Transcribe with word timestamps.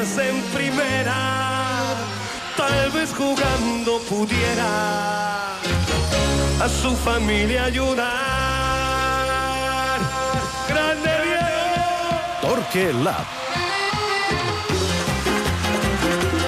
quedarse 0.00 0.28
en 0.28 0.42
primera. 0.54 1.94
Tal 2.56 2.90
vez 2.90 3.12
jugando 3.14 3.98
pudiera 4.08 5.54
a 6.62 6.68
su 6.68 6.94
familia 6.96 7.64
ayudar. 7.64 8.08
¡Grande 10.68 11.10
Diego! 11.24 12.20
Torque 12.40 12.92
Lab. 12.92 13.26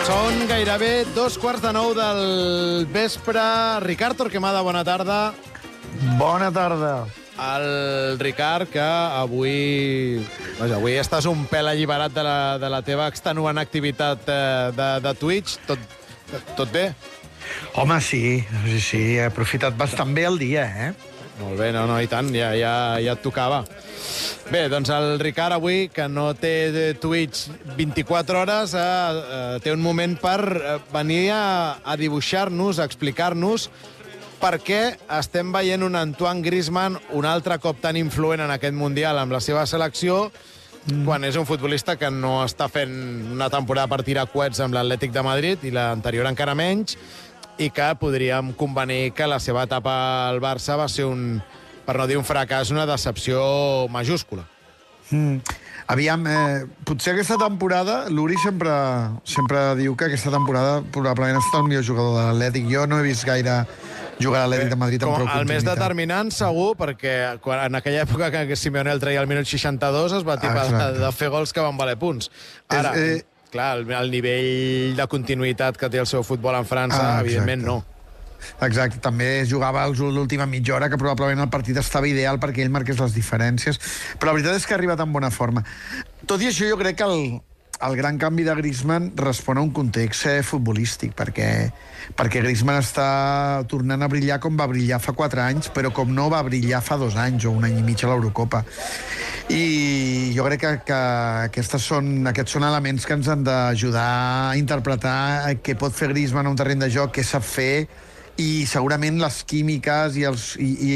Són 0.07 0.46
gairebé 0.48 1.05
dos 1.14 1.39
quarts 1.39 1.62
de 1.62 1.73
nou 1.73 1.95
del 1.96 2.87
vespre. 2.93 3.41
Ricard 3.80 4.16
Torquemada, 4.16 4.61
bona 4.61 4.84
tarda. 4.84 5.32
Bona 6.19 6.50
tarda. 6.53 7.21
El 7.40 8.18
Ricard, 8.20 8.68
que 8.68 8.82
avui... 8.82 10.20
Vaja, 10.58 10.76
avui 10.76 10.98
estàs 11.00 11.26
un 11.30 11.46
pèl 11.48 11.70
alliberat 11.70 12.12
de 12.12 12.24
la, 12.26 12.36
de 12.60 12.68
la 12.70 12.82
teva 12.84 13.08
extenuant 13.08 13.58
activitat 13.58 14.28
eh, 14.28 14.68
de, 14.76 14.88
de 15.06 15.14
Twitch. 15.18 15.56
Tot, 15.66 15.80
tot 16.59 16.68
bé? 16.73 16.90
Home, 17.80 17.98
sí, 18.04 18.42
sí, 18.66 18.80
sí, 18.80 19.02
he 19.16 19.24
aprofitat 19.24 19.76
bastant 19.78 20.12
bé 20.14 20.26
el 20.28 20.38
dia, 20.40 20.66
eh? 20.87 20.92
Molt 21.40 21.56
bé, 21.59 21.70
no, 21.73 21.87
no, 21.88 21.96
i 21.98 22.06
tant, 22.06 22.28
ja, 22.37 22.52
ja, 22.54 22.74
ja 23.00 23.16
et 23.16 23.23
tocava. 23.24 23.62
Bé, 24.52 24.66
doncs 24.68 24.90
el 24.92 25.16
Ricard 25.23 25.56
avui, 25.56 25.87
que 25.95 26.04
no 26.12 26.28
té 26.37 26.92
Twitch 27.01 27.48
24 27.78 28.42
hores, 28.42 28.76
eh, 28.76 28.82
eh, 28.84 29.56
té 29.64 29.73
un 29.73 29.80
moment 29.80 30.18
per 30.20 30.38
eh, 30.45 30.76
venir 30.92 31.24
a, 31.32 31.45
a 31.80 31.96
dibuixar-nos, 31.96 32.78
a 32.78 32.87
explicar-nos 32.87 33.70
per 34.42 34.59
què 34.59 34.80
estem 35.20 35.52
veient 35.55 35.84
un 35.87 35.95
Antoine 35.95 36.42
Griezmann 36.42 36.98
un 37.14 37.27
altre 37.28 37.60
cop 37.62 37.78
tan 37.82 37.96
influent 38.01 38.42
en 38.42 38.51
aquest 38.51 38.74
Mundial 38.74 39.20
amb 39.20 39.34
la 39.34 39.41
seva 39.45 39.62
selecció, 39.70 40.32
mm. 40.88 41.05
quan 41.06 41.23
és 41.28 41.38
un 41.38 41.46
futbolista 41.46 41.95
que 42.01 42.10
no 42.10 42.41
està 42.42 42.66
fent 42.73 42.92
una 43.37 43.51
temporada 43.52 43.91
per 43.92 44.02
tirar 44.02 44.27
coets 44.32 44.59
amb 44.65 44.74
l'Atlètic 44.74 45.15
de 45.15 45.23
Madrid 45.23 45.62
i 45.62 45.70
l'anterior 45.74 46.27
encara 46.27 46.56
menys, 46.59 46.96
i 47.63 47.70
que 47.70 47.93
podríem 48.01 48.51
convenir 48.59 49.13
que 49.15 49.29
la 49.30 49.38
seva 49.38 49.63
etapa 49.68 49.95
al 50.26 50.43
Barça 50.43 50.74
va 50.80 50.88
ser 50.90 51.07
un, 51.07 51.37
per 51.87 51.95
no 52.01 52.09
dir 52.10 52.18
un 52.18 52.26
fracàs, 52.26 52.73
una 52.74 52.88
decepció 52.88 53.43
majúscula. 53.95 54.48
Mm. 55.13 55.38
Aviam, 55.93 56.26
eh, 56.26 56.66
potser 56.87 57.13
aquesta 57.13 57.37
temporada, 57.38 58.09
l'Uri 58.09 58.38
sempre, 58.43 58.73
sempre 59.29 59.74
diu 59.76 59.95
que 59.98 60.07
aquesta 60.07 60.30
temporada 60.32 60.80
probablement 60.95 61.37
ha 61.37 61.43
estat 61.43 61.60
el 61.60 61.68
millor 61.68 61.85
jugador 61.85 62.16
de 62.16 62.26
l'Atlètic. 62.30 62.70
Jo 62.70 62.87
no 62.87 62.98
he 62.98 63.07
vist 63.07 63.26
gaire 63.29 63.66
jugar 64.21 64.43
a 64.44 64.47
l'Atlètic 64.47 64.71
de 64.71 64.77
Madrid 64.77 65.03
amb 65.03 65.15
prou 65.16 65.28
el 65.41 65.47
més 65.49 65.65
determinant, 65.65 66.31
segur, 66.34 66.72
perquè 66.78 67.38
quan, 67.43 67.65
en 67.66 67.75
aquella 67.75 68.03
època 68.06 68.31
que 68.47 68.56
Simeone 68.56 68.91
el 68.93 69.00
treia 69.00 69.21
al 69.21 69.27
minut 69.31 69.47
62 69.47 70.12
es 70.21 70.27
va 70.27 70.37
tipar 70.41 70.66
de, 70.69 70.75
Exacte. 70.75 70.99
de 71.00 71.12
fer 71.12 71.28
gols 71.32 71.53
que 71.53 71.60
van 71.65 71.77
valer 71.77 71.97
punts. 71.99 72.31
Ara, 72.69 72.93
És, 72.97 73.22
eh, 73.22 73.49
clar, 73.50 73.78
el, 73.78 73.91
el 73.91 74.10
nivell 74.10 74.94
de 74.97 75.06
continuïtat 75.09 75.77
que 75.77 75.88
té 75.91 75.99
el 75.99 76.06
seu 76.06 76.22
futbol 76.22 76.54
en 76.56 76.65
França, 76.69 77.00
Ah, 77.16 77.21
evidentment 77.21 77.65
no. 77.65 77.84
Exacte, 78.60 78.99
també 78.99 79.44
jugava 79.47 79.84
els- 79.87 80.00
l'última 80.00 80.47
mitja 80.47 80.75
hora, 80.75 80.88
que 80.91 80.99
probablement 80.99 81.44
el 81.44 81.49
partit 81.50 81.76
estava 81.78 82.09
ideal 82.09 82.41
perquè 82.43 82.65
ell 82.65 82.71
marqués 82.75 82.99
les 82.99 83.15
diferències, 83.15 83.78
però 84.19 84.32
la 84.32 84.38
veritat 84.41 84.56
és 84.56 84.66
que 84.66 84.75
ha 84.75 84.76
arribat 84.81 84.99
en 85.00 85.12
bona 85.12 85.31
forma. 85.31 85.62
Tot 86.26 86.43
i 86.43 86.49
això, 86.50 86.66
jo 86.69 86.76
crec 86.76 86.97
que 86.99 87.04
el, 87.04 87.41
el 87.83 87.97
gran 87.97 88.19
canvi 88.19 88.44
de 88.47 88.55
Griezmann 88.55 89.12
respon 89.16 89.59
a 89.59 89.62
un 89.62 89.72
context 89.75 90.27
eh, 90.31 90.43
futbolístic, 90.47 91.15
perquè, 91.19 91.49
perquè 92.19 92.43
Griezmann 92.44 92.78
està 92.78 93.06
tornant 93.71 94.03
a 94.03 94.09
brillar 94.11 94.38
com 94.43 94.59
va 94.59 94.69
brillar 94.71 95.00
fa 95.03 95.15
4 95.19 95.43
anys, 95.43 95.71
però 95.75 95.91
com 95.94 96.12
no 96.15 96.28
va 96.31 96.43
brillar 96.47 96.83
fa 96.84 96.99
dos 97.00 97.16
anys 97.19 97.49
o 97.49 97.55
un 97.56 97.66
any 97.66 97.81
i 97.81 97.84
mig 97.87 98.05
a 98.05 98.12
l'Eurocopa. 98.12 98.62
I 99.50 100.33
jo 100.37 100.47
crec 100.47 100.62
que, 100.62 100.72
que 100.93 101.00
aquestes 101.49 101.91
són, 101.91 102.15
aquests 102.31 102.56
són 102.56 102.69
elements 102.69 103.06
que 103.06 103.19
ens 103.19 103.28
han 103.33 103.43
d'ajudar 103.47 104.06
a 104.53 104.56
interpretar 104.60 105.56
què 105.65 105.77
pot 105.78 105.94
fer 105.97 106.12
Griezmann 106.15 106.47
a 106.47 106.55
un 106.55 106.59
terreny 106.59 106.87
de 106.87 106.91
joc, 106.94 107.16
què 107.19 107.27
sap 107.27 107.47
fer, 107.47 107.87
i 108.41 108.65
segurament 108.71 109.19
les 109.21 109.43
químiques 109.44 110.16
i 110.16 110.25
els, 110.28 110.53
i, 110.62 110.71
i, 110.71 110.94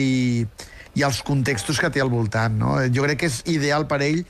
i 0.96 1.04
els 1.04 1.20
contextos 1.26 1.82
que 1.82 1.90
té 1.92 2.00
al 2.00 2.12
voltant. 2.12 2.54
No? 2.62 2.78
Jo 2.92 3.04
crec 3.04 3.24
que 3.24 3.32
és 3.32 3.42
ideal 3.50 3.90
per 3.90 4.00
ell 4.06 4.22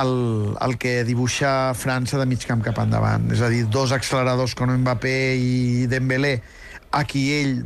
el, 0.00 0.56
el 0.62 0.76
que 0.78 1.00
dibuixa 1.04 1.72
França 1.74 2.20
de 2.20 2.26
mig 2.28 2.44
camp 2.46 2.62
cap 2.64 2.78
endavant. 2.82 3.28
És 3.34 3.42
a 3.42 3.50
dir, 3.52 3.64
dos 3.72 3.94
acceleradors 3.96 4.54
com 4.58 4.72
Mbappé 4.72 5.16
i 5.40 5.86
Dembélé, 5.90 6.36
a 6.96 7.02
qui 7.08 7.26
ell 7.36 7.58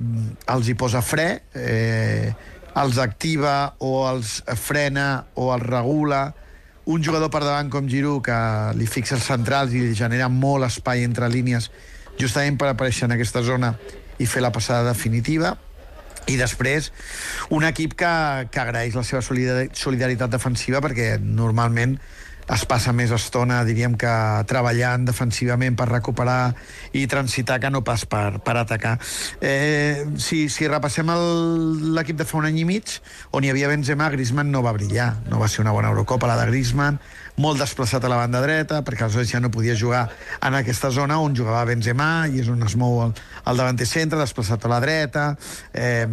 els 0.51 0.71
hi 0.71 0.75
posa 0.79 1.03
fre, 1.05 1.29
eh, 1.55 2.33
els 2.81 2.99
activa 3.03 3.75
o 3.79 3.95
els 4.09 4.41
frena 4.59 5.27
o 5.35 5.51
els 5.55 5.67
regula, 5.67 6.29
un 6.91 7.03
jugador 7.05 7.31
per 7.31 7.43
davant 7.45 7.71
com 7.71 7.89
Giroud 7.89 8.25
que 8.27 8.37
li 8.79 8.87
fixa 8.89 9.15
els 9.19 9.27
centrals 9.29 9.75
i 9.77 9.83
li 9.85 9.95
genera 9.95 10.31
molt 10.33 10.67
espai 10.67 11.05
entre 11.07 11.29
línies 11.31 11.69
justament 12.19 12.57
per 12.59 12.71
aparèixer 12.71 13.07
en 13.07 13.15
aquesta 13.15 13.43
zona 13.47 13.75
i 14.19 14.27
fer 14.27 14.43
la 14.43 14.51
passada 14.53 14.89
definitiva 14.89 15.55
i 16.31 16.39
després 16.41 16.91
un 17.51 17.67
equip 17.69 17.97
que, 17.99 18.13
que 18.51 18.63
agraeix 18.63 18.97
la 18.99 19.05
seva 19.07 19.23
solidari- 19.25 19.71
solidaritat 19.77 20.33
defensiva 20.33 20.83
perquè 20.85 21.17
normalment 21.21 21.99
es 22.51 22.65
passa 22.67 22.93
més 22.97 23.13
estona, 23.15 23.61
diríem 23.67 23.95
que 23.99 24.11
treballant 24.51 25.05
defensivament 25.07 25.77
per 25.79 25.87
recuperar 25.91 26.53
i 26.97 27.05
transitar 27.11 27.61
que 27.63 27.71
no 27.71 27.85
pas 27.87 28.03
per, 28.11 28.41
per 28.43 28.57
atacar. 28.59 28.97
Eh, 29.41 30.07
si, 30.19 30.49
si 30.51 30.69
repassem 30.71 31.13
l'equip 31.95 32.19
de 32.19 32.27
fa 32.27 32.41
un 32.41 32.49
any 32.49 32.61
i 32.65 32.67
mig, 32.67 32.97
on 33.37 33.47
hi 33.47 33.53
havia 33.53 33.71
Benzema, 33.71 34.11
Griezmann 34.11 34.51
no 34.51 34.65
va 34.67 34.75
brillar. 34.75 35.13
No 35.31 35.39
va 35.43 35.49
ser 35.49 35.63
una 35.63 35.75
bona 35.77 35.93
Eurocopa, 35.95 36.29
la 36.31 36.39
de 36.41 36.49
Griezmann, 36.51 36.99
molt 37.41 37.63
desplaçat 37.63 38.05
a 38.05 38.11
la 38.11 38.19
banda 38.21 38.43
dreta, 38.43 38.83
perquè 38.87 39.07
aleshores 39.07 39.31
ja 39.31 39.41
no 39.41 39.53
podia 39.55 39.79
jugar 39.79 40.09
en 40.43 40.59
aquesta 40.59 40.91
zona 40.91 41.21
on 41.23 41.37
jugava 41.39 41.63
Benzema, 41.71 42.27
i 42.27 42.43
és 42.43 42.51
on 42.51 42.67
es 42.67 42.75
mou 42.81 42.99
el, 43.07 43.15
el 43.47 43.63
davanter 43.63 43.87
centre, 43.87 44.19
desplaçat 44.19 44.67
a 44.67 44.75
la 44.75 44.83
dreta, 44.83 45.31
eh, 45.73 46.05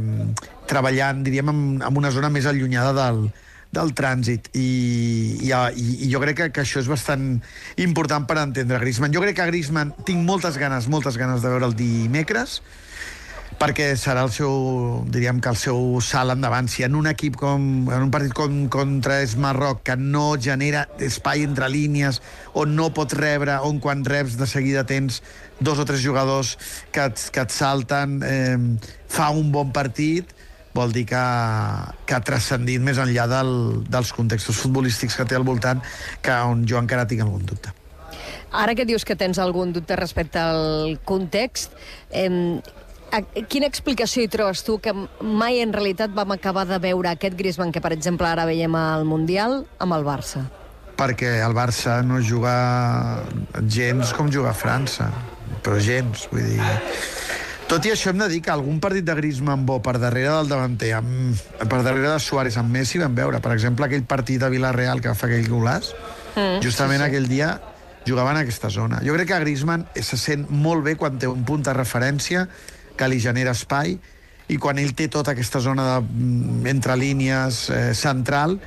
treballant, 0.69 1.25
diríem, 1.25 1.49
en, 1.49 1.67
en 1.81 1.99
una 1.99 2.13
zona 2.13 2.29
més 2.29 2.45
allunyada 2.45 2.93
del, 2.93 3.25
del 3.77 3.93
trànsit 3.97 4.49
i, 4.57 4.67
i, 5.45 5.53
i, 5.53 5.87
i 6.07 6.11
jo 6.11 6.21
crec 6.23 6.41
que, 6.41 6.49
que 6.55 6.65
això 6.65 6.81
és 6.81 6.89
bastant 6.89 7.29
important 7.83 8.27
per 8.27 8.41
entendre 8.41 8.81
Griezmann. 8.81 9.13
Jo 9.15 9.23
crec 9.23 9.37
que 9.39 9.47
Griezmann 9.51 9.93
tinc 10.07 10.25
moltes 10.25 10.59
ganes, 10.59 10.89
moltes 10.91 11.19
ganes 11.21 11.45
de 11.45 11.53
veure 11.53 11.69
el 11.69 11.77
dimecres 11.77 12.59
perquè 13.57 13.87
serà 13.97 14.21
el 14.25 14.31
seu, 14.33 14.51
diríem 15.09 15.39
que 15.41 15.49
el 15.49 15.57
seu 15.57 15.97
salt 16.05 16.35
endavant. 16.35 16.69
Si 16.69 16.85
en 16.85 16.95
un 16.97 17.09
equip 17.09 17.37
com, 17.39 17.87
en 17.89 18.05
un 18.05 18.11
partit 18.13 18.33
com, 18.37 18.59
contra 18.73 19.21
es 19.23 19.33
Marroc, 19.39 19.81
que 19.87 19.97
no 19.97 20.35
genera 20.41 20.85
espai 21.01 21.41
entre 21.47 21.69
línies, 21.73 22.21
on 22.53 22.75
no 22.77 22.91
pots 22.93 23.17
rebre, 23.17 23.57
on 23.65 23.81
quan 23.83 24.05
reps 24.05 24.37
de 24.37 24.49
seguida 24.49 24.85
tens 24.85 25.23
dos 25.59 25.81
o 25.81 25.87
tres 25.89 26.03
jugadors 26.05 26.55
que 26.93 27.07
et, 27.09 27.27
que 27.33 27.45
et 27.47 27.53
salten, 27.53 28.19
eh, 28.21 28.57
fa 29.09 29.31
un 29.33 29.49
bon 29.51 29.73
partit, 29.73 30.36
vol 30.77 30.93
dir 30.93 31.07
que, 31.09 31.23
que 32.05 32.15
ha 32.15 32.21
transcendit 32.23 32.83
més 32.83 33.01
enllà 33.01 33.27
del, 33.31 33.51
dels 33.89 34.13
contextos 34.15 34.61
futbolístics 34.61 35.17
que 35.17 35.25
té 35.27 35.37
al 35.37 35.47
voltant, 35.47 35.81
que 36.21 36.39
on 36.47 36.65
jo 36.69 36.79
encara 36.79 37.07
tinc 37.09 37.25
algun 37.25 37.45
dubte. 37.49 37.73
Ara 38.55 38.77
que 38.77 38.85
dius 38.87 39.03
que 39.03 39.17
tens 39.19 39.41
algun 39.43 39.73
dubte 39.75 39.97
respecte 39.99 40.39
al 40.39 40.99
context, 41.05 41.73
eh, 42.15 42.29
a, 43.11 43.21
quina 43.49 43.67
explicació 43.67 44.23
hi 44.23 44.29
trobes 44.31 44.63
tu 44.67 44.77
que 44.83 44.93
mai 45.21 45.59
en 45.63 45.73
realitat 45.75 46.13
vam 46.15 46.31
acabar 46.37 46.67
de 46.69 46.79
veure 46.83 47.11
aquest 47.11 47.35
Griezmann 47.39 47.73
que, 47.75 47.83
per 47.83 47.91
exemple, 47.95 48.29
ara 48.29 48.47
veiem 48.47 48.77
al 48.79 49.03
Mundial 49.09 49.65
amb 49.83 49.97
el 49.97 50.07
Barça? 50.07 50.47
perquè 50.97 51.37
el 51.45 51.53
Barça 51.53 51.99
no 52.01 52.19
juga 52.25 53.21
gens 53.69 54.13
com 54.17 54.31
juga 54.33 54.51
a 54.51 54.57
França, 54.57 55.11
però 55.63 55.77
gens, 55.77 56.25
vull 56.31 56.49
dir... 56.55 56.71
Tot 57.67 57.83
i 57.83 57.89
això 57.91 58.13
hem 58.13 58.21
de 58.21 58.29
dir 58.31 58.37
que 58.39 58.51
algun 58.53 58.77
partit 58.79 59.03
de 59.03 59.13
Griezmann 59.17 59.65
bo 59.67 59.81
per 59.83 59.97
darrere 59.99 60.29
del 60.37 60.47
davanter, 60.47 60.93
amb, 60.95 61.35
per 61.59 61.81
darrere 61.83 62.13
de 62.13 62.19
Suárez 62.23 62.55
amb 62.55 62.71
Messi 62.71 63.01
vam 63.01 63.15
veure, 63.15 63.41
per 63.43 63.51
exemple, 63.51 63.83
aquell 63.83 64.05
partit 64.07 64.39
de 64.39 64.47
Villarreal 64.53 65.01
que 65.03 65.11
va 65.11 65.17
fer 65.19 65.27
aquell 65.27 65.49
golaç, 65.51 65.89
mm, 66.37 66.61
justament 66.63 67.01
sí, 67.01 67.03
sí. 67.03 67.09
aquell 67.09 67.27
dia 67.27 67.49
jugava 68.07 68.31
en 68.31 68.39
aquesta 68.39 68.71
zona. 68.71 69.01
Jo 69.03 69.17
crec 69.17 69.27
que 69.33 69.41
Griezmann 69.43 69.83
se 69.99 70.15
sent 70.15 70.47
molt 70.47 70.85
bé 70.85 70.95
quan 70.95 71.19
té 71.19 71.27
un 71.27 71.43
punt 71.43 71.67
de 71.67 71.75
referència 71.75 72.47
que 72.95 73.11
li 73.11 73.19
genera 73.19 73.51
espai 73.51 73.97
i 74.47 74.57
quan 74.57 74.79
ell 74.79 74.95
té 74.95 75.09
tota 75.11 75.35
aquesta 75.35 75.59
zona 75.59 75.89
de, 75.89 75.99
mm, 76.07 76.65
entre 76.71 76.95
línies 76.95 77.65
eh, 77.69 77.93
central 77.93 78.61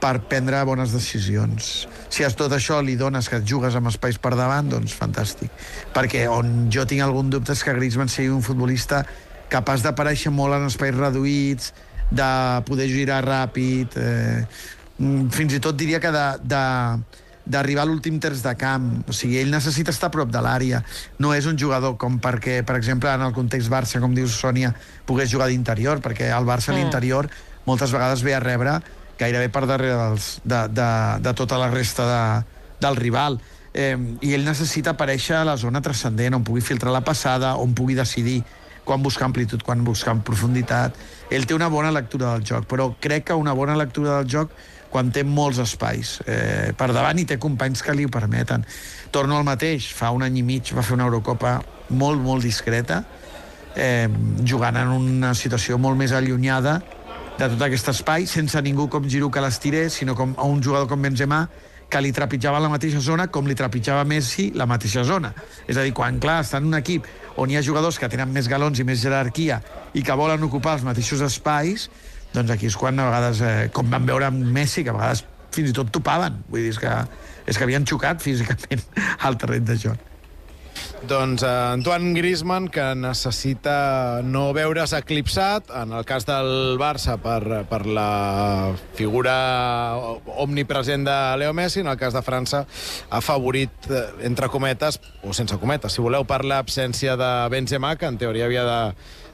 per 0.00 0.16
prendre 0.30 0.62
bones 0.64 0.94
decisions. 0.94 1.86
Si 2.08 2.24
a 2.24 2.30
tot 2.32 2.52
això 2.56 2.80
li 2.82 2.96
dones 2.96 3.28
que 3.28 3.38
et 3.40 3.46
jugues 3.46 3.76
amb 3.76 3.90
espais 3.92 4.18
per 4.18 4.32
davant, 4.38 4.70
doncs 4.72 4.96
fantàstic. 4.96 5.52
Perquè 5.94 6.24
on 6.32 6.70
jo 6.72 6.86
tinc 6.88 7.04
algun 7.04 7.30
dubte 7.30 7.52
és 7.52 7.62
que 7.64 7.76
Griezmann 7.76 8.10
sigui 8.10 8.32
un 8.32 8.42
futbolista 8.42 9.04
capaç 9.50 9.84
d'aparèixer 9.84 10.32
molt 10.32 10.56
en 10.56 10.68
espais 10.70 10.94
reduïts, 10.96 11.72
de 12.10 12.28
poder 12.66 12.88
girar 12.90 13.22
ràpid, 13.22 13.96
eh, 13.96 14.46
mm, 14.98 15.28
fins 15.30 15.54
i 15.54 15.60
tot 15.62 15.76
diria 15.78 16.00
que 16.02 16.10
de, 16.10 16.24
de, 16.42 16.62
d'arribar 17.46 17.84
a 17.84 17.90
l'últim 17.90 18.18
terç 18.18 18.42
de 18.42 18.54
camp. 18.58 18.88
O 19.06 19.14
sigui, 19.14 19.38
ell 19.38 19.52
necessita 19.52 19.94
estar 19.94 20.10
a 20.10 20.14
prop 20.14 20.30
de 20.30 20.42
l'àrea. 20.42 20.82
No 21.18 21.34
és 21.34 21.46
un 21.46 21.58
jugador 21.58 21.96
com 21.98 22.18
perquè, 22.18 22.62
per 22.66 22.76
exemple, 22.76 23.12
en 23.12 23.26
el 23.26 23.36
context 23.36 23.70
Barça, 23.70 24.00
com 24.00 24.14
dius, 24.14 24.38
Sònia, 24.38 24.74
pogués 25.06 25.30
jugar 25.30 25.48
d'interior, 25.48 26.02
perquè 26.02 26.32
el 26.34 26.48
Barça 26.48 26.72
a 26.72 26.78
l'interior 26.78 27.30
moltes 27.66 27.92
vegades 27.92 28.22
ve 28.24 28.34
a 28.34 28.40
rebre 28.40 28.80
gairebé 29.20 29.50
per 29.52 29.66
darrere 29.68 29.96
dels, 29.98 30.32
de, 30.44 30.64
de, 30.72 30.90
de 31.22 31.34
tota 31.36 31.60
la 31.60 31.70
resta 31.72 32.08
de, 32.08 32.22
del 32.80 32.96
rival. 32.96 33.40
eh, 33.72 33.94
i 34.20 34.32
ell 34.34 34.44
necessita 34.44 34.96
aparèixer 34.96 35.36
a 35.38 35.44
la 35.46 35.56
zona 35.60 35.82
transcendent, 35.84 36.34
on 36.34 36.46
pugui 36.46 36.62
filtrar 36.64 36.90
la 36.90 37.04
passada, 37.06 37.54
on 37.56 37.74
pugui 37.74 37.94
decidir 37.94 38.40
quan 38.84 39.02
buscar 39.02 39.28
amplitud, 39.28 39.62
quan 39.62 39.84
buscar 39.86 40.16
profunditat. 40.26 40.96
Ell 41.30 41.46
té 41.46 41.54
una 41.54 41.68
bona 41.70 41.92
lectura 41.94 42.32
del 42.34 42.46
joc, 42.46 42.66
però 42.66 42.90
crec 42.98 43.28
que 43.30 43.38
una 43.38 43.54
bona 43.54 43.76
lectura 43.78 44.18
del 44.18 44.30
joc 44.30 44.56
quan 44.90 45.12
té 45.14 45.22
molts 45.22 45.60
espais 45.62 46.16
eh, 46.26 46.72
per 46.74 46.90
davant 46.90 47.18
i 47.22 47.26
té 47.28 47.38
companys 47.38 47.84
que 47.86 47.94
li 47.94 48.08
ho 48.08 48.10
permeten. 48.10 48.64
Torno 49.14 49.38
al 49.38 49.46
mateix, 49.46 49.92
fa 49.94 50.10
un 50.10 50.26
any 50.26 50.40
i 50.40 50.42
mig 50.42 50.72
va 50.74 50.82
fer 50.82 50.96
una 50.96 51.06
Eurocopa 51.06 51.60
molt, 51.94 52.18
molt 52.18 52.42
discreta, 52.42 53.04
eh, 53.76 54.08
jugant 54.42 54.80
en 54.80 54.90
una 54.96 55.30
situació 55.38 55.78
molt 55.78 55.98
més 56.00 56.10
allunyada 56.16 56.80
de 57.40 57.54
tot 57.54 57.62
aquest 57.64 57.88
espai, 57.88 58.26
sense 58.28 58.60
ningú 58.60 58.84
com 58.92 59.06
Giroud 59.08 59.32
que 59.32 59.40
les 59.40 59.56
tirés, 59.62 59.94
sinó 59.96 60.12
com 60.16 60.34
a 60.36 60.44
un 60.44 60.58
jugador 60.62 60.88
com 60.90 61.00
Benzema, 61.00 61.46
que 61.90 62.00
li 62.04 62.12
trepitjava 62.12 62.60
la 62.60 62.68
mateixa 62.68 63.00
zona 63.00 63.26
com 63.32 63.48
li 63.48 63.56
trepitjava 63.56 64.04
Messi 64.04 64.50
la 64.54 64.66
mateixa 64.68 65.02
zona. 65.08 65.32
És 65.66 65.78
a 65.80 65.86
dir, 65.86 65.94
quan, 65.96 66.20
clar, 66.20 66.42
està 66.44 66.60
en 66.60 66.68
un 66.68 66.76
equip 66.76 67.08
on 67.40 67.50
hi 67.50 67.56
ha 67.56 67.64
jugadors 67.64 67.98
que 67.98 68.10
tenen 68.12 68.28
més 68.34 68.50
galons 68.50 68.78
i 68.78 68.84
més 68.84 69.00
jerarquia 69.00 69.60
i 69.96 70.04
que 70.04 70.18
volen 70.20 70.44
ocupar 70.44 70.76
els 70.76 70.84
mateixos 70.84 71.24
espais, 71.24 71.88
doncs 72.34 72.52
aquí 72.52 72.68
és 72.68 72.76
quan 72.76 73.00
a 73.00 73.08
vegades, 73.08 73.40
eh, 73.40 73.56
com 73.72 73.88
vam 73.90 74.12
veure 74.12 74.28
amb 74.28 74.44
Messi, 74.44 74.84
que 74.84 74.92
a 74.92 74.98
vegades 74.98 75.24
fins 75.50 75.72
i 75.72 75.74
tot 75.80 75.90
topaven. 75.96 76.42
Vull 76.52 76.68
dir, 76.68 76.76
és 76.76 76.82
que, 76.84 76.92
és 77.46 77.56
que 77.56 77.66
havien 77.66 77.88
xocat 77.88 78.20
físicament 78.20 78.84
al 79.26 79.40
terreny 79.40 79.64
de 79.72 79.80
joc. 79.88 80.09
Doncs 81.08 81.42
eh, 81.42 81.50
Antoine 81.74 82.12
Griezmann, 82.14 82.68
que 82.68 82.94
necessita 82.94 84.20
no 84.22 84.50
veure's 84.56 84.92
eclipsat, 84.96 85.70
en 85.82 85.94
el 85.96 86.04
cas 86.08 86.26
del 86.28 86.76
Barça, 86.80 87.16
per, 87.22 87.64
per 87.70 87.82
la 87.86 88.74
figura 88.98 89.36
omnipresent 90.44 91.06
de 91.08 91.16
Leo 91.40 91.54
Messi, 91.56 91.80
en 91.80 91.88
el 91.92 91.98
cas 92.00 92.16
de 92.16 92.24
França, 92.26 92.66
ha 93.10 93.22
favorit, 93.24 93.90
eh, 93.90 94.04
entre 94.28 94.50
cometes, 94.52 95.00
o 95.24 95.32
sense 95.36 95.56
cometes, 95.62 95.96
si 95.96 96.04
voleu, 96.04 96.26
per 96.28 96.42
l'absència 96.44 97.16
de 97.16 97.32
Benzema, 97.52 97.96
que 97.96 98.10
en 98.10 98.20
teoria 98.20 98.46
havia 98.50 98.66
de 98.68 98.80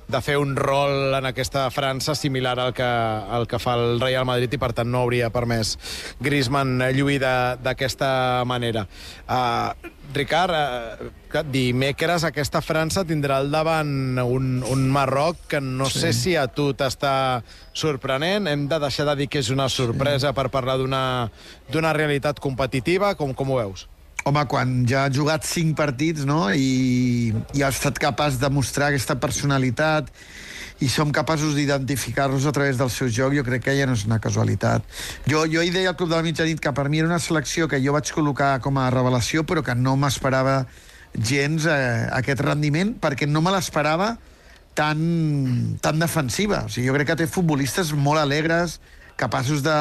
de 0.09 0.21
fer 0.23 0.37
un 0.39 0.55
rol 0.57 1.15
en 1.19 1.27
aquesta 1.27 1.67
França 1.75 2.15
similar 2.15 2.59
al 2.63 2.73
que, 2.75 2.87
al 2.87 3.47
que 3.51 3.59
fa 3.59 3.75
el 3.75 4.01
Real 4.01 4.27
Madrid 4.29 4.55
i 4.55 4.61
per 4.63 4.73
tant 4.77 4.91
no 4.91 5.03
hauria 5.03 5.33
permès 5.35 5.75
Griezmann 6.23 6.79
lluir 6.95 7.19
d'aquesta 7.21 8.45
manera. 8.47 8.87
Uh, 9.27 9.75
Ricard, 10.15 10.55
uh, 10.55 11.43
dimecres 11.51 12.25
aquesta 12.25 12.63
França 12.65 13.03
tindrà 13.05 13.41
al 13.43 13.51
davant 13.51 14.21
un, 14.23 14.63
un 14.63 14.87
Marroc 14.91 15.43
que 15.51 15.61
no 15.61 15.91
sí. 15.91 16.01
sé 16.01 16.13
si 16.15 16.37
a 16.37 16.47
tu 16.47 16.71
t'està 16.79 17.43
sorprenent. 17.77 18.47
Hem 18.49 18.69
de 18.71 18.79
deixar 18.81 19.09
de 19.11 19.17
dir 19.23 19.29
que 19.29 19.43
és 19.43 19.51
una 19.53 19.69
sorpresa 19.69 20.31
sí. 20.31 20.37
per 20.39 20.49
parlar 20.55 20.79
d'una 20.79 21.93
realitat 21.99 22.41
competitiva. 22.41 23.15
Com, 23.19 23.35
com 23.35 23.53
ho 23.53 23.61
veus? 23.61 23.89
Home, 24.27 24.43
quan 24.51 24.81
ja 24.91 25.05
ha 25.07 25.13
jugat 25.13 25.47
cinc 25.47 25.77
partits 25.79 26.25
no? 26.27 26.49
I, 26.51 27.31
i 27.55 27.63
ha 27.63 27.71
estat 27.71 27.99
capaç 28.03 28.41
de 28.43 28.51
mostrar 28.51 28.91
aquesta 28.91 29.15
personalitat 29.23 30.11
i 30.83 30.89
som 30.93 31.13
capaços 31.15 31.55
d'identificar-los 31.57 32.45
a 32.45 32.53
través 32.53 32.77
del 32.77 32.91
seu 32.91 33.09
joc, 33.09 33.37
jo 33.39 33.45
crec 33.47 33.63
que 33.65 33.77
ja 33.79 33.87
no 33.89 33.95
és 33.97 34.03
una 34.05 34.19
casualitat. 34.21 34.85
Jo, 35.31 35.47
jo 35.49 35.63
hi 35.63 35.71
deia 35.73 35.95
al 35.95 35.97
Club 35.97 36.11
de 36.11 36.19
la 36.19 36.27
Mitjanit 36.27 36.61
que 36.61 36.73
per 36.75 36.89
mi 36.93 37.01
era 37.01 37.09
una 37.09 37.23
selecció 37.23 37.71
que 37.71 37.81
jo 37.81 37.95
vaig 37.95 38.11
col·locar 38.13 38.59
com 38.65 38.77
a 38.83 38.91
revelació, 38.93 39.47
però 39.49 39.63
que 39.65 39.79
no 39.79 39.95
m'esperava 39.97 40.65
gens 41.15 41.65
eh, 41.71 42.05
aquest 42.19 42.43
rendiment, 42.45 42.97
perquè 43.01 43.31
no 43.31 43.41
me 43.41 43.55
l'esperava 43.55 44.17
tan, 44.77 45.79
tan 45.81 46.03
defensiva. 46.03 46.67
O 46.67 46.69
sigui, 46.69 46.91
jo 46.91 46.99
crec 46.99 47.15
que 47.15 47.21
té 47.23 47.31
futbolistes 47.31 47.95
molt 47.97 48.21
alegres, 48.21 48.81
capaços 49.17 49.65
de, 49.65 49.79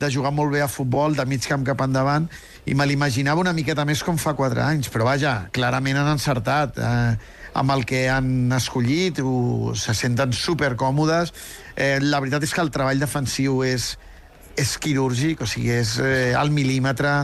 de 0.00 0.10
jugar 0.12 0.32
molt 0.34 0.52
bé 0.52 0.60
a 0.60 0.68
futbol, 0.68 1.16
de 1.16 1.24
mig 1.28 1.46
camp 1.48 1.64
cap 1.64 1.80
endavant, 1.84 2.28
i 2.66 2.74
me 2.74 2.86
l'imaginava 2.86 3.40
una 3.40 3.54
miqueta 3.56 3.86
més 3.88 4.02
com 4.04 4.18
fa 4.20 4.34
4 4.36 4.62
anys, 4.64 4.90
però 4.92 5.06
vaja, 5.08 5.46
clarament 5.56 5.96
han 6.00 6.12
encertat 6.12 6.76
eh, 6.76 7.16
amb 7.56 7.72
el 7.72 7.86
que 7.88 8.06
han 8.12 8.52
escollit, 8.52 9.22
ho, 9.24 9.72
se 9.74 9.94
senten 9.96 10.34
supercòmodes. 10.36 11.32
Eh, 11.76 11.96
la 12.04 12.20
veritat 12.20 12.44
és 12.44 12.52
que 12.52 12.60
el 12.64 12.72
treball 12.74 13.00
defensiu 13.00 13.62
és, 13.64 13.94
és 14.56 14.76
quirúrgic, 14.82 15.40
o 15.40 15.48
sigui, 15.48 15.72
és 15.78 15.96
eh, 16.04 16.34
al 16.36 16.52
mil·límetre, 16.52 17.16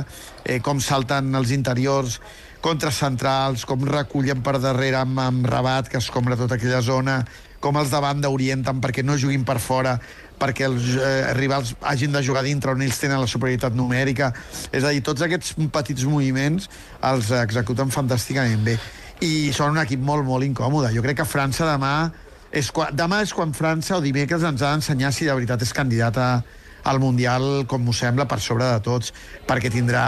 eh, 0.44 0.60
com 0.64 0.80
salten 0.80 1.34
els 1.36 1.52
interiors 1.52 2.20
contra 2.62 2.92
centrals, 2.94 3.66
com 3.66 3.84
recullen 3.84 4.40
per 4.46 4.56
darrere 4.62 5.02
amb, 5.02 5.18
amb 5.20 5.48
Rabat, 5.50 5.90
que 5.92 6.00
escombra 6.00 6.38
tota 6.38 6.56
aquella 6.56 6.80
zona, 6.80 7.20
com 7.62 7.78
els 7.78 7.92
de 7.92 8.00
banda 8.02 8.30
orienten 8.32 8.82
perquè 8.82 9.04
no 9.06 9.18
juguin 9.18 9.46
per 9.46 9.58
fora 9.62 9.96
perquè 10.42 10.66
els 10.66 10.88
eh, 10.98 11.30
rivals 11.38 11.76
hagin 11.86 12.12
de 12.14 12.22
jugar 12.26 12.42
dintre 12.42 12.72
on 12.74 12.82
ells 12.82 12.98
tenen 12.98 13.20
la 13.22 13.30
superioritat 13.30 13.76
numèrica. 13.78 14.32
És 14.74 14.82
a 14.82 14.90
dir, 14.90 15.04
tots 15.06 15.22
aquests 15.22 15.54
petits 15.70 16.02
moviments 16.08 16.66
els 17.12 17.30
executen 17.38 17.94
fantàsticament 17.94 18.66
bé. 18.66 18.74
I 19.22 19.52
són 19.54 19.76
un 19.76 19.82
equip 19.84 20.02
molt, 20.02 20.26
molt 20.26 20.42
incòmode. 20.42 20.90
Jo 20.96 21.04
crec 21.04 21.20
que 21.20 21.28
França 21.28 21.68
demà 21.68 21.94
és 22.52 22.68
quan, 22.74 22.90
demà 22.92 23.22
és 23.22 23.32
quan 23.32 23.54
França 23.56 23.96
o 23.96 24.02
dimecres 24.04 24.42
ens 24.44 24.60
ha 24.60 24.74
d'ensenyar 24.74 25.12
si 25.14 25.28
de 25.28 25.34
veritat 25.38 25.62
és 25.62 25.72
candidata 25.72 26.42
al 26.84 26.98
Mundial, 26.98 27.64
com 27.70 27.84
m'ho 27.86 27.94
sembla, 27.94 28.26
per 28.26 28.40
sobre 28.42 28.66
de 28.66 28.82
tots, 28.82 29.14
perquè 29.46 29.70
tindrà 29.70 30.04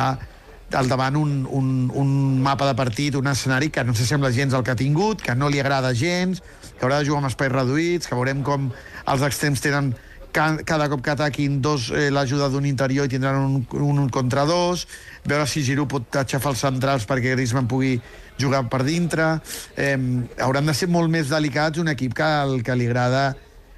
al 0.75 0.89
davant 0.91 1.17
un, 1.17 1.45
un, 1.47 1.69
un 1.95 2.11
mapa 2.43 2.67
de 2.67 2.75
partit, 2.75 3.15
un 3.15 3.31
escenari 3.31 3.71
que 3.71 3.85
no 3.87 3.95
s'assembla 3.95 4.33
gens 4.35 4.55
al 4.55 4.65
que 4.67 4.75
ha 4.75 4.79
tingut, 4.79 5.23
que 5.23 5.37
no 5.39 5.49
li 5.49 5.63
agrada 5.63 5.95
gens, 5.95 6.43
que 6.79 6.87
haurà 6.87 7.01
de 7.01 7.09
jugar 7.09 7.23
amb 7.23 7.31
espais 7.31 7.53
reduïts, 7.53 8.09
que 8.09 8.19
veurem 8.19 8.43
com 8.47 8.71
els 9.13 9.25
extrems 9.29 9.63
tenen 9.65 9.95
cada 10.35 10.89
cop 10.91 11.03
que 11.05 11.13
ataquin 11.13 11.61
dos 11.63 11.93
eh, 11.95 12.09
l'ajuda 12.11 12.49
d'un 12.51 12.65
interior 12.67 13.07
i 13.07 13.13
tindran 13.13 13.39
un, 13.39 13.61
un, 13.79 14.01
un 14.03 14.09
contra 14.11 14.43
dos, 14.49 14.83
veure 15.23 15.47
si 15.47 15.63
Giroud 15.63 15.91
pot 15.93 16.19
aixafar 16.25 16.51
els 16.51 16.65
centrals 16.65 17.07
perquè 17.07 17.37
Griezmann 17.37 17.71
pugui 17.71 18.01
jugar 18.41 18.65
per 18.71 18.83
dintre. 18.83 19.37
Eh, 19.79 19.95
hauran 20.43 20.67
de 20.67 20.75
ser 20.75 20.91
molt 20.91 21.13
més 21.13 21.31
delicats 21.31 21.79
un 21.79 21.93
equip 21.93 22.17
que 22.19 22.31
el 22.43 22.65
que 22.67 22.75
li 22.75 22.91
agrada 22.91 23.29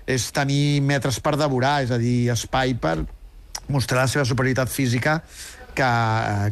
és 0.07 0.31
tenir 0.33 0.81
metres 0.87 1.21
per 1.21 1.35
devorar, 1.37 1.83
és 1.85 1.93
a 1.93 2.01
dir, 2.01 2.31
espai 2.33 2.77
per 2.81 3.01
mostrar 3.69 4.07
la 4.07 4.09
seva 4.09 4.25
superioritat 4.25 4.71
física 4.71 5.19
que, 5.77 5.93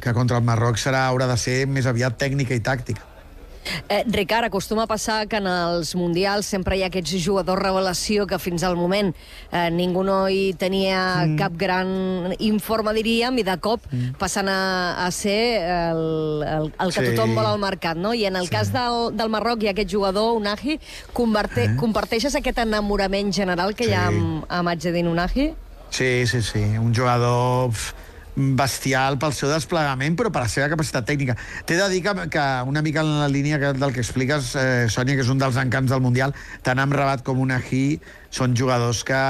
que 0.02 0.12
contra 0.12 0.36
el 0.36 0.44
Marroc 0.44 0.76
serà, 0.82 1.06
haurà 1.08 1.30
de 1.30 1.40
ser 1.40 1.62
més 1.70 1.88
aviat 1.88 2.18
tècnica 2.20 2.52
i 2.58 2.60
tàctica. 2.60 3.13
Eh, 3.88 4.04
Ricard, 4.06 4.46
acostuma 4.46 4.84
a 4.84 4.90
passar 4.90 5.26
que 5.28 5.38
en 5.40 5.48
els 5.48 5.94
Mundials 5.96 6.46
sempre 6.46 6.76
hi 6.76 6.84
ha 6.84 6.90
aquests 6.90 7.16
jugadors 7.24 7.62
revelació 7.62 8.26
que 8.28 8.38
fins 8.42 8.64
al 8.64 8.76
moment 8.76 9.12
eh, 9.50 9.70
ningú 9.72 10.04
no 10.06 10.24
hi 10.28 10.52
tenia 10.58 11.24
mm. 11.24 11.36
cap 11.40 11.56
gran 11.58 12.34
informe, 12.38 12.94
diríem, 12.96 13.40
i 13.40 13.46
de 13.46 13.56
cop 13.62 13.84
mm. 13.90 14.16
passen 14.20 14.50
a, 14.52 14.60
a 15.06 15.10
ser 15.14 15.38
el, 15.64 16.44
el, 16.44 16.70
el 16.70 16.94
que 16.94 17.00
sí. 17.00 17.12
tothom 17.12 17.34
vol 17.36 17.48
al 17.48 17.60
mercat, 17.62 18.00
no? 18.00 18.14
I 18.14 18.26
en 18.30 18.40
el 18.40 18.48
sí. 18.48 18.54
cas 18.54 18.72
del, 18.74 19.12
del 19.16 19.32
Marroc 19.32 19.64
ha 19.64 19.74
aquest 19.74 19.92
jugador, 19.92 20.34
Unahi, 20.38 20.78
converte, 21.16 21.68
eh? 21.68 21.74
comparteixes 21.80 22.36
aquest 22.36 22.60
enamorament 22.64 23.32
general 23.34 23.74
que 23.74 23.88
sí. 23.88 23.92
hi 23.92 23.98
ha 23.98 24.08
amb, 24.12 24.48
amb 24.48 24.74
Adjedin 24.74 25.08
Unahi? 25.10 25.52
Sí, 25.94 26.26
sí, 26.26 26.42
sí. 26.42 26.64
Un 26.78 26.94
jugador... 26.94 27.70
bestial 28.34 29.18
pel 29.22 29.34
seu 29.36 29.50
desplegament, 29.52 30.16
però 30.18 30.32
per 30.34 30.44
la 30.44 30.50
seva 30.50 30.68
capacitat 30.72 31.06
tècnica. 31.08 31.36
T'he 31.66 31.78
de 31.78 31.88
dir 31.92 32.02
que, 32.04 32.14
que 32.34 32.44
una 32.66 32.82
mica 32.82 33.04
en 33.04 33.14
la 33.20 33.30
línia 33.30 33.60
que, 33.62 33.72
del 33.78 33.94
que 33.94 34.02
expliques, 34.02 34.54
eh, 34.58 34.86
Sònia, 34.90 35.14
que 35.14 35.24
és 35.26 35.32
un 35.32 35.40
dels 35.42 35.58
encants 35.60 35.94
del 35.94 36.02
Mundial, 36.04 36.34
tant 36.66 36.82
amb 36.82 36.96
Rabat 36.96 37.24
com 37.26 37.40
una 37.42 37.60
Hi 37.64 38.00
són 38.34 38.56
jugadors 38.58 39.04
que 39.06 39.22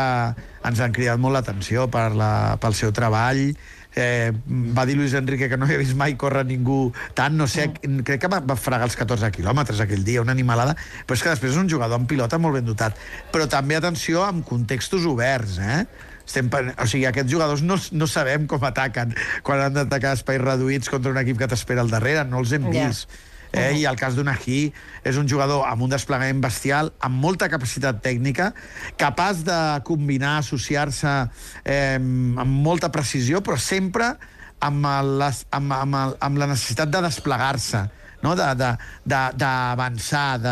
ens 0.64 0.80
han 0.80 0.94
cridat 0.96 1.20
molt 1.20 1.36
l'atenció 1.36 1.88
per 1.92 2.10
la, 2.16 2.56
pel 2.60 2.76
seu 2.76 2.92
treball, 2.96 3.50
eh, 3.94 4.32
va 4.46 4.86
dir 4.86 4.96
Luis 4.96 5.14
Enrique 5.14 5.48
que 5.48 5.56
no 5.56 5.66
havia 5.66 5.78
vist 5.78 5.96
mai 5.96 6.16
córrer 6.18 6.44
ningú 6.48 6.92
tant, 7.14 7.36
no 7.36 7.46
sé, 7.50 7.68
mm. 7.70 8.02
crec 8.06 8.24
que 8.24 8.30
va, 8.32 8.40
va 8.40 8.56
fregar 8.58 8.88
els 8.88 8.96
14 8.98 9.30
quilòmetres 9.34 9.80
aquell 9.84 10.04
dia, 10.06 10.22
una 10.24 10.34
animalada, 10.34 10.74
però 11.06 11.18
és 11.18 11.22
que 11.22 11.32
després 11.34 11.54
és 11.54 11.60
un 11.60 11.70
jugador 11.70 12.00
amb 12.00 12.10
pilota 12.10 12.40
molt 12.40 12.58
ben 12.58 12.66
dotat. 12.66 12.98
Però 13.32 13.46
també, 13.50 13.78
atenció, 13.78 14.24
amb 14.26 14.44
contextos 14.46 15.06
oberts, 15.10 15.60
eh? 15.60 15.84
Estem, 16.24 16.48
o 16.48 16.88
sigui, 16.88 17.04
aquests 17.08 17.32
jugadors 17.32 17.62
no, 17.62 17.76
no 17.92 18.08
sabem 18.10 18.48
com 18.50 18.64
ataquen 18.64 19.14
quan 19.44 19.66
han 19.66 19.76
d'atacar 19.76 20.14
espais 20.16 20.40
reduïts 20.40 20.90
contra 20.92 21.12
un 21.12 21.20
equip 21.20 21.38
que 21.40 21.48
t'espera 21.50 21.84
al 21.84 21.92
darrere, 21.92 22.24
no 22.28 22.42
els 22.42 22.52
hem 22.56 22.70
vist. 22.72 23.08
Yeah. 23.08 23.30
Eh? 23.54 23.70
Uh 23.70 23.74
-huh. 23.74 23.80
I 23.80 23.86
el 23.86 23.96
cas 23.96 24.14
d'Unahi 24.14 24.72
és 25.04 25.16
un 25.16 25.28
jugador 25.28 25.64
amb 25.66 25.82
un 25.82 25.90
desplegament 25.90 26.40
bestial, 26.40 26.92
amb 26.98 27.14
molta 27.14 27.48
capacitat 27.48 28.02
tècnica, 28.02 28.52
capaç 28.96 29.44
de 29.44 29.80
combinar, 29.84 30.38
associar-se 30.38 31.28
eh, 31.64 31.94
amb 31.94 32.50
molta 32.50 32.90
precisió, 32.90 33.40
però 33.40 33.56
sempre 33.56 34.16
amb, 34.58 34.86
les, 35.20 35.46
amb, 35.50 35.72
amb, 35.72 35.94
el, 35.94 36.16
amb 36.20 36.38
la 36.38 36.46
necessitat 36.46 36.88
de 36.88 37.00
desplegar-se, 37.00 37.88
no? 38.22 38.34
d'avançar, 38.34 40.38
de, 40.38 40.44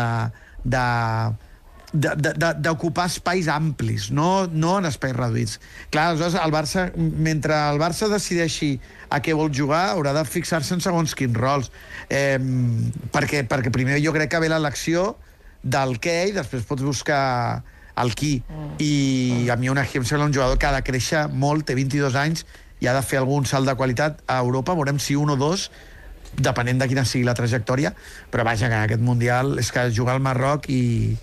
de, 0.63 0.63
de, 0.63 0.69
de, 0.69 0.77
de 0.77 0.83
d'ocupar 1.93 3.05
espais 3.05 3.47
amplis, 3.47 4.09
no, 4.11 4.47
no 4.49 4.77
en 4.79 4.87
espais 4.89 5.13
reduïts. 5.13 5.59
Clar, 5.93 6.09
aleshores, 6.11 6.37
el 6.41 6.53
Barça, 6.53 6.87
mentre 6.97 7.53
el 7.69 7.77
Barça 7.81 8.09
decideixi 8.09 8.79
a 9.13 9.21
què 9.21 9.35
vol 9.37 9.53
jugar, 9.53 9.91
haurà 9.91 10.15
de 10.17 10.23
fixar-se 10.25 10.73
en 10.73 10.81
segons 10.81 11.13
quins 11.17 11.37
rols. 11.37 11.69
Eh, 12.09 12.39
perquè, 13.13 13.43
perquè 13.49 13.73
primer 13.73 14.01
jo 14.01 14.15
crec 14.15 14.33
que 14.33 14.41
ve 14.41 14.49
l'elecció 14.49 15.13
del 15.61 15.99
què 16.01 16.17
i 16.31 16.35
després 16.35 16.65
pots 16.67 16.83
buscar 16.83 17.63
el 18.01 18.13
qui. 18.17 18.35
I 18.81 19.49
a 19.53 19.57
mi 19.61 19.69
una 19.69 19.85
em 19.85 20.05
sembla 20.05 20.25
un 20.25 20.33
jugador 20.33 20.57
que 20.57 20.67
ha 20.67 20.73
de 20.73 20.83
créixer 20.85 21.27
molt, 21.29 21.67
té 21.67 21.77
22 21.77 22.17
anys 22.17 22.45
i 22.81 22.89
ha 22.89 22.93
de 22.97 23.03
fer 23.05 23.21
algun 23.21 23.45
salt 23.45 23.69
de 23.69 23.75
qualitat 23.77 24.23
a 24.27 24.39
Europa. 24.41 24.73
Veurem 24.73 24.99
si 24.99 25.15
un 25.15 25.29
o 25.29 25.37
dos 25.37 25.69
depenent 26.33 26.81
de 26.81 26.87
quina 26.89 27.05
sigui 27.05 27.27
la 27.27 27.35
trajectòria, 27.37 27.93
però 28.33 28.43
vaja, 28.43 28.67
que 28.67 28.81
aquest 28.87 29.05
Mundial 29.05 29.59
és 29.61 29.69
que 29.71 29.91
jugar 29.93 30.17
al 30.17 30.25
Marroc 30.25 30.65
i, 30.73 31.13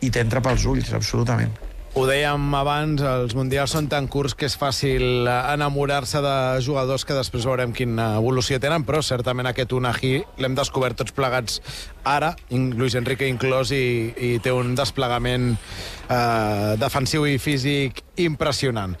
i 0.00 0.10
t'entra 0.12 0.42
pels 0.44 0.64
ulls, 0.68 0.92
absolutament. 0.96 1.52
Ho 1.98 2.04
dèiem 2.06 2.44
abans, 2.54 3.00
els 3.02 3.32
mundials 3.34 3.72
són 3.74 3.88
tan 3.90 4.06
curts 4.06 4.36
que 4.38 4.46
és 4.46 4.54
fàcil 4.54 5.26
eh, 5.26 5.32
enamorar-se 5.56 6.20
de 6.22 6.34
jugadors 6.62 7.02
que 7.02 7.16
després 7.16 7.48
veurem 7.48 7.72
quina 7.74 8.12
evolució 8.20 8.60
tenen, 8.62 8.84
però 8.86 9.00
certament 9.02 9.50
aquest 9.50 9.74
Unagi 9.74 10.12
l'hem 10.38 10.54
descobert 10.54 11.00
tots 11.00 11.16
plegats 11.16 11.58
ara, 12.06 12.36
Luis 12.50 12.94
Enrique 12.94 13.26
inclòs, 13.26 13.74
i, 13.74 14.14
i 14.14 14.30
té 14.38 14.54
un 14.54 14.76
desplegament 14.78 15.50
eh, 15.56 16.76
defensiu 16.78 17.26
i 17.26 17.40
físic 17.42 18.04
impressionant. 18.22 18.94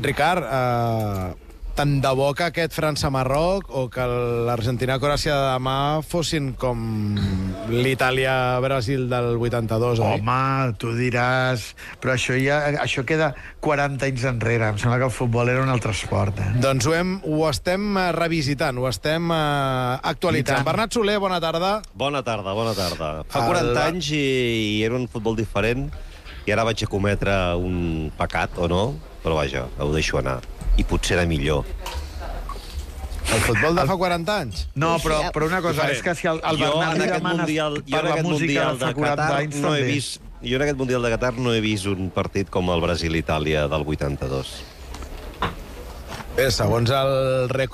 Ricard, 0.00 0.48
eh, 0.48 1.47
tant 1.78 2.00
de 2.02 2.10
bo 2.18 2.32
que 2.34 2.42
aquest 2.48 2.72
França-Marroc 2.74 3.68
o 3.78 3.84
que 3.92 4.02
l'Argentina-Croàcia 4.48 5.30
de 5.30 5.44
demà 5.52 5.74
fossin 6.02 6.48
com 6.58 6.80
l'Itàlia-Brasil 7.70 9.04
del 9.06 9.36
82, 9.38 10.00
oi? 10.02 10.16
Home, 10.18 10.74
tu 10.82 10.90
diràs... 10.96 11.68
Però 12.02 12.16
això 12.16 12.34
ja 12.42 12.56
això 12.82 13.04
queda 13.06 13.30
40 13.62 14.08
anys 14.10 14.26
enrere. 14.32 14.72
Em 14.72 14.80
sembla 14.82 14.98
que 14.98 15.06
el 15.06 15.14
futbol 15.14 15.52
era 15.52 15.62
un 15.62 15.70
altre 15.70 15.94
esport. 15.94 16.42
Eh? 16.42 16.48
Doncs 16.58 16.90
ho, 16.90 16.96
hem, 16.98 17.14
ho 17.22 17.44
estem 17.46 17.86
eh, 17.94 18.08
revisitant, 18.18 18.82
ho 18.82 18.90
estem 18.90 19.30
eh, 19.30 19.38
I 19.38 20.02
actualitzant. 20.16 20.66
Bernat 20.66 20.98
Soler, 20.98 21.20
bona 21.22 21.38
tarda. 21.44 21.76
Bona 21.94 22.24
tarda, 22.26 22.58
bona 22.58 22.74
tarda. 22.74 23.14
Fa 23.30 23.46
El- 23.46 23.54
40 23.54 23.86
anys 23.86 24.10
i, 24.18 24.24
i 24.80 24.84
era 24.88 24.98
un 24.98 25.06
futbol 25.06 25.38
diferent 25.38 25.86
i 26.42 26.54
ara 26.54 26.66
vaig 26.66 26.82
a 26.82 26.90
cometre 26.90 27.38
un 27.62 28.08
pecat, 28.18 28.58
o 28.58 28.66
no? 28.66 28.86
Però 29.22 29.38
vaja, 29.38 29.68
ho 29.78 29.92
deixo 29.94 30.18
anar. 30.18 30.40
I 30.78 30.86
potser 30.86 31.18
era 31.18 31.26
millor. 31.28 31.66
El 33.28 33.42
futbol 33.44 33.76
de 33.76 33.84
fa 33.84 33.96
40 34.00 34.38
anys. 34.46 34.62
No, 34.78 34.94
però, 35.02 35.18
però 35.34 35.50
una 35.50 35.60
cosa, 35.60 35.90
és 35.92 36.00
que 36.00 36.14
si 36.16 36.30
el, 36.30 36.40
el 36.48 36.62
jo 36.62 36.70
Bernat 36.78 36.94
aquest 36.96 37.18
demanes 37.18 37.44
mundial, 37.44 37.76
jo 37.84 37.98
per 37.98 38.04
la 38.06 38.16
música 38.22 38.30
mundial 38.30 38.78
de 38.78 38.86
fa 38.86 38.88
de 38.88 38.98
40 39.02 39.10
Qatar 39.10 39.42
anys, 39.42 39.60
no 39.60 39.74
he 39.74 39.82
també. 39.82 39.92
vist 39.98 40.24
jo 40.40 40.54
en 40.54 40.62
aquest 40.62 40.78
Mundial 40.78 41.02
de 41.02 41.08
Qatar 41.10 41.32
no 41.42 41.52
he 41.52 41.60
vist 41.60 41.86
un 41.90 42.10
partit 42.14 42.48
com 42.48 42.68
el 42.70 42.80
Brasil-Itàlia 42.80 43.64
del 43.68 43.82
82. 43.82 44.52
Bé, 46.38 46.44
segons 46.54 46.92
el 46.94 47.08
rècord 47.50 47.66